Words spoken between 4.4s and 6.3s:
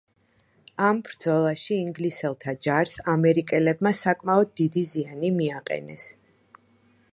დიდი ზიანი მიაყენეს.